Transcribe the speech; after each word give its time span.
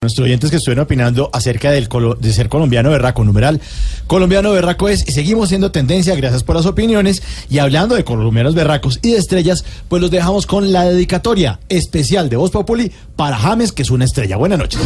Nuestros 0.00 0.26
oyentes 0.26 0.50
que 0.50 0.58
estuvieron 0.58 0.84
opinando 0.84 1.28
acerca 1.32 1.72
del 1.72 1.88
colo- 1.88 2.14
de 2.14 2.32
ser 2.32 2.48
colombiano 2.48 2.88
berraco, 2.90 3.24
numeral 3.24 3.60
colombiano 4.06 4.52
berraco 4.52 4.88
es, 4.88 5.02
y 5.08 5.10
seguimos 5.10 5.48
siendo 5.48 5.72
tendencia, 5.72 6.14
gracias 6.14 6.44
por 6.44 6.54
las 6.54 6.66
opiniones, 6.66 7.20
y 7.50 7.58
hablando 7.58 7.96
de 7.96 8.04
colombianos 8.04 8.54
berracos 8.54 9.00
y 9.02 9.10
de 9.10 9.18
estrellas, 9.18 9.64
pues 9.88 10.00
los 10.00 10.12
dejamos 10.12 10.46
con 10.46 10.72
la 10.72 10.84
dedicatoria 10.84 11.58
especial 11.68 12.28
de 12.28 12.36
Voz 12.36 12.52
Populi 12.52 12.92
para 13.16 13.36
James, 13.38 13.72
que 13.72 13.82
es 13.82 13.90
una 13.90 14.04
estrella. 14.04 14.36
Buenas 14.36 14.60
noches. 14.60 14.80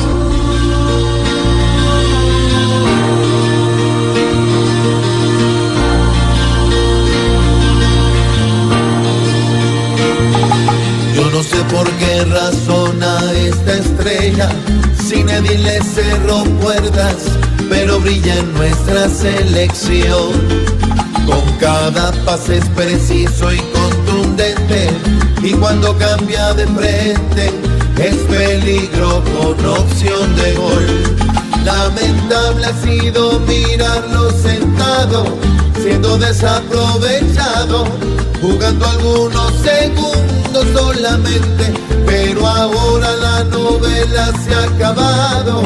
Estrella, 14.33 14.49
sin 15.03 15.27
nadie 15.27 15.59
le 15.59 15.83
cerró 15.83 16.45
puertas, 16.61 17.17
pero 17.69 18.01
brilla 18.01 18.37
en 18.37 18.53
nuestra 18.55 19.09
selección. 19.09 20.33
Con 21.27 21.59
cada 21.59 22.13
pase 22.25 22.59
es 22.59 22.65
preciso 22.71 23.53
y 23.53 23.59
contundente, 23.59 24.91
y 25.43 25.53
cuando 25.53 25.97
cambia 25.97 26.53
de 26.55 26.67
frente, 26.67 27.51
es 27.99 28.17
peligro 28.29 29.23
con 29.39 29.67
opción 29.67 30.37
de 30.37 30.55
gol. 30.55 31.17
Lamentable 31.65 32.67
ha 32.67 32.83
sido 32.83 33.39
mirarlo 33.41 34.31
sentado, 34.33 35.25
siendo 35.81 36.19
desaprovechado, 36.19 37.87
jugando 38.41 38.85
algunos 38.87 39.53
segundos 39.63 40.67
solamente, 40.75 41.73
pero 42.05 42.47
ahora 42.47 42.92
la 43.43 43.57
novela 43.57 44.33
se 44.45 44.55
ha 44.55 44.65
acabado, 44.65 45.63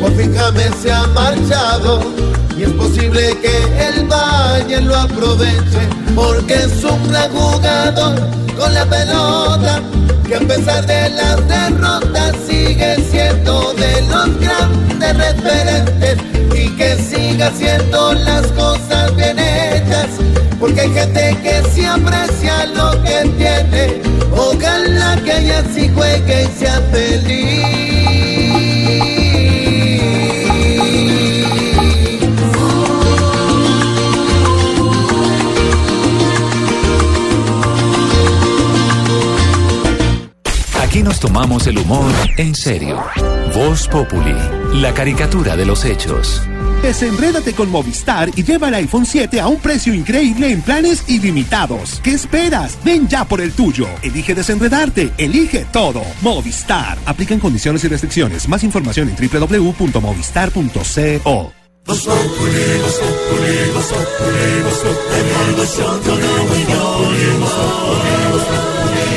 por 0.00 0.12
fin 0.16 0.34
James 0.34 0.70
se 0.82 0.92
ha 0.92 1.06
marchado, 1.08 2.00
y 2.56 2.62
es 2.62 2.70
posible 2.70 3.36
que 3.40 3.88
el 3.88 4.06
Valle 4.06 4.80
lo 4.80 4.96
aproveche, 4.96 5.82
porque 6.14 6.54
es 6.54 6.84
un 6.84 7.08
gran 7.10 7.30
jugador 7.32 8.18
con 8.58 8.72
la 8.72 8.86
pelota, 8.86 9.80
que 10.26 10.36
a 10.36 10.40
pesar 10.40 10.86
de 10.86 11.10
las 11.10 11.48
derrotas 11.48 12.36
sigue 12.48 12.96
siendo 13.10 13.74
de 13.74 14.02
los 14.02 14.40
grandes 14.40 15.16
referentes 15.16 16.18
y 16.54 16.68
que 16.76 16.96
siga 16.96 17.48
haciendo 17.48 18.14
las 18.14 18.46
cosas 18.48 19.14
bien 19.16 19.38
hechas, 19.38 20.08
porque 20.58 20.82
hay 20.82 20.92
gente 20.92 21.38
que 21.42 21.62
sí 21.70 21.84
aprecia 21.84 22.66
lo 22.66 22.90
que 23.02 23.28
tiene, 23.36 24.02
ojalá 24.36 25.16
que 25.24 25.38
ella 25.38 25.64
sí 25.74 25.88
y 26.18 26.46
sea 26.58 26.80
feliz. 26.92 27.79
Aquí 41.00 41.08
nos 41.08 41.18
tomamos 41.18 41.66
el 41.66 41.78
humor 41.78 42.12
en 42.36 42.54
serio. 42.54 43.02
Voz 43.54 43.88
Populi, 43.88 44.36
la 44.74 44.92
caricatura 44.92 45.56
de 45.56 45.64
los 45.64 45.86
hechos. 45.86 46.42
Desenrédate 46.82 47.54
con 47.54 47.70
Movistar 47.70 48.28
y 48.36 48.44
lleva 48.44 48.68
el 48.68 48.74
iPhone 48.74 49.06
7 49.06 49.40
a 49.40 49.48
un 49.48 49.58
precio 49.60 49.94
increíble 49.94 50.52
en 50.52 50.60
planes 50.60 51.08
ilimitados. 51.08 52.02
¿Qué 52.04 52.10
esperas? 52.10 52.76
Ven 52.84 53.08
ya 53.08 53.24
por 53.24 53.40
el 53.40 53.52
tuyo. 53.52 53.88
Elige 54.02 54.34
desenredarte. 54.34 55.10
Elige 55.16 55.64
todo. 55.72 56.02
Movistar. 56.20 56.98
Aplican 57.06 57.40
condiciones 57.40 57.82
y 57.84 57.88
restricciones. 57.88 58.46
Más 58.46 58.62
información 58.62 59.08
en 59.08 59.16
www.movistar.co. 59.16 61.52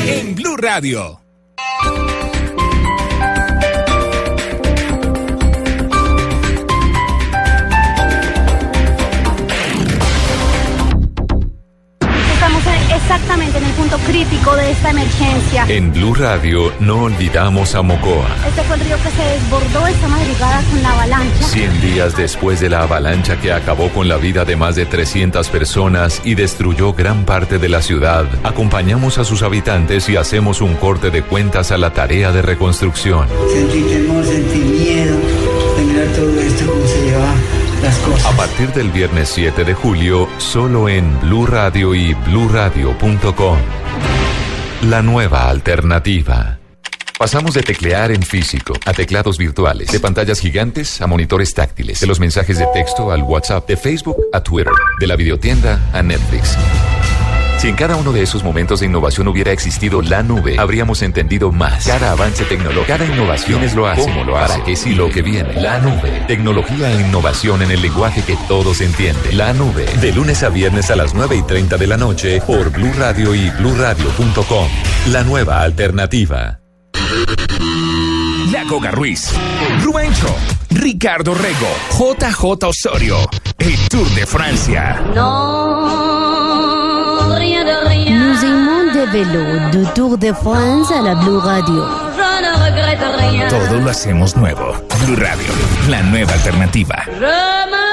En 0.06 0.34
Blue 0.34 0.56
Radio. 0.56 1.23
En 13.54 13.64
el 13.64 13.72
punto 13.72 13.96
crítico 13.98 14.56
de 14.56 14.70
esta 14.70 14.90
emergencia. 14.90 15.64
En 15.68 15.92
Blue 15.92 16.14
Radio 16.14 16.72
no 16.80 17.04
olvidamos 17.04 17.74
a 17.74 17.82
Mocoa. 17.82 18.28
Este 18.46 18.62
fue 18.62 18.76
el 18.76 18.82
río 18.82 18.96
que 18.96 19.10
se 19.10 19.22
desbordó 19.22 19.86
esta 19.86 20.08
madrugada 20.08 20.62
con 20.70 20.82
la 20.82 20.92
avalancha. 20.92 21.44
100 21.44 21.80
días 21.80 22.16
después 22.16 22.60
de 22.60 22.70
la 22.70 22.82
avalancha 22.82 23.40
que 23.40 23.52
acabó 23.52 23.88
con 23.90 24.08
la 24.08 24.16
vida 24.16 24.44
de 24.44 24.56
más 24.56 24.76
de 24.76 24.86
300 24.86 25.48
personas 25.48 26.20
y 26.24 26.34
destruyó 26.34 26.92
gran 26.92 27.24
parte 27.24 27.58
de 27.58 27.68
la 27.68 27.82
ciudad, 27.82 28.26
acompañamos 28.42 29.18
a 29.18 29.24
sus 29.24 29.42
habitantes 29.42 30.08
y 30.08 30.16
hacemos 30.16 30.60
un 30.60 30.74
corte 30.74 31.10
de 31.10 31.22
cuentas 31.22 31.70
a 31.70 31.78
la 31.78 31.92
tarea 31.92 32.32
de 32.32 32.42
reconstrucción. 32.42 33.28
Sentí 33.52 33.82
temor, 33.82 34.24
A 38.34 38.36
partir 38.36 38.72
del 38.72 38.90
viernes 38.90 39.28
7 39.28 39.64
de 39.64 39.74
julio, 39.74 40.28
solo 40.38 40.88
en 40.88 41.20
Blue 41.20 41.46
Radio 41.46 41.94
y 41.94 42.14
bluradio.com. 42.14 43.58
La 44.82 45.02
nueva 45.02 45.48
alternativa. 45.48 46.58
Pasamos 47.16 47.54
de 47.54 47.62
teclear 47.62 48.10
en 48.10 48.24
físico 48.24 48.74
a 48.86 48.92
teclados 48.92 49.38
virtuales, 49.38 49.92
de 49.92 50.00
pantallas 50.00 50.40
gigantes 50.40 51.00
a 51.00 51.06
monitores 51.06 51.54
táctiles, 51.54 52.00
de 52.00 52.08
los 52.08 52.18
mensajes 52.18 52.58
de 52.58 52.66
texto 52.74 53.12
al 53.12 53.22
WhatsApp, 53.22 53.68
de 53.68 53.76
Facebook 53.76 54.16
a 54.32 54.42
Twitter, 54.42 54.72
de 54.98 55.06
la 55.06 55.14
videotienda 55.14 55.80
a 55.92 56.02
Netflix. 56.02 56.58
Si 57.64 57.70
en 57.70 57.76
cada 57.76 57.96
uno 57.96 58.12
de 58.12 58.20
esos 58.20 58.44
momentos 58.44 58.80
de 58.80 58.86
innovación 58.86 59.26
hubiera 59.26 59.50
existido 59.50 60.02
la 60.02 60.22
nube, 60.22 60.56
habríamos 60.58 61.00
entendido 61.00 61.50
más. 61.50 61.86
Cada 61.86 62.12
avance 62.12 62.44
tecnológico, 62.44 62.84
cada 62.86 63.06
innovación 63.06 63.64
es 63.64 63.74
lo 63.74 63.86
hace, 63.86 64.02
cómo 64.02 64.22
lo 64.22 64.36
hace, 64.36 64.52
para 64.52 64.64
qué 64.66 64.76
sí 64.76 64.94
lo 64.94 65.08
que 65.08 65.22
viene. 65.22 65.54
La 65.62 65.78
nube. 65.78 66.10
Tecnología 66.28 66.92
e 66.92 67.00
innovación 67.00 67.62
en 67.62 67.70
el 67.70 67.80
lenguaje 67.80 68.20
que 68.20 68.36
todos 68.48 68.82
entienden. 68.82 69.38
La 69.38 69.54
nube. 69.54 69.86
De 70.02 70.12
lunes 70.12 70.42
a 70.42 70.50
viernes 70.50 70.90
a 70.90 70.96
las 70.96 71.14
9 71.14 71.36
y 71.36 71.42
30 71.42 71.78
de 71.78 71.86
la 71.86 71.96
noche 71.96 72.42
por 72.46 72.70
Blue 72.70 72.92
Radio 72.98 73.34
y 73.34 73.48
bluradio.com. 73.48 74.68
La 75.08 75.24
nueva 75.24 75.62
alternativa. 75.62 76.60
La 78.52 78.64
Goga 78.64 78.90
Ruiz. 78.90 79.32
Rubencho. 79.82 80.36
Ricardo 80.68 81.32
Rego. 81.32 81.68
JJ 81.92 82.66
Osorio. 82.66 83.16
El 83.58 83.88
Tour 83.88 84.06
de 84.10 84.26
Francia. 84.26 85.00
No, 85.14 86.03
de 89.06 89.10
vélo, 89.10 89.70
du 89.70 89.84
Tour 89.94 90.16
de 90.18 90.32
France 90.32 90.90
à 90.90 91.02
la 91.02 91.14
Blue 91.14 91.38
Radio. 91.38 91.82
Je 92.16 92.42
ne 92.42 92.52
regrette 92.64 93.00
rien. 93.18 93.48
Todo 93.48 93.80
lo 93.80 93.90
hacemos 93.90 94.36
nuevo. 94.36 94.74
Blue 95.04 95.16
Radio. 95.16 95.52
La 95.88 96.02
nueva 96.02 96.32
alternativa. 96.32 96.96
Je 97.06 97.70
me 97.70 97.83